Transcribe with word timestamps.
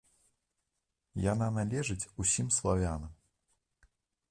Яна 1.31 1.49
належыць 1.59 2.09
усім 2.25 2.47
славянам! 2.57 3.13